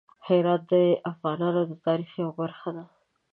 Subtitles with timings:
[0.27, 0.73] هرات د
[1.11, 2.83] افغانانو د تاریخ یوه برخه ده.